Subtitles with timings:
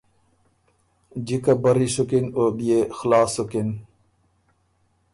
[1.25, 3.69] جِکه برّی سُکِن او بيې خلاص سُکِن،